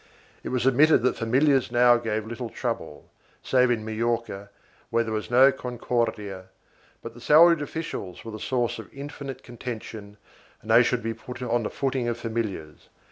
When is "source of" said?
8.39-8.91